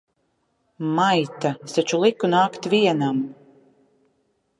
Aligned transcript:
Maita! 0.99 1.51
Es 1.67 1.75
taču 1.77 1.99
liku 2.05 2.29
nākt 2.31 2.65
vienam! 2.73 3.21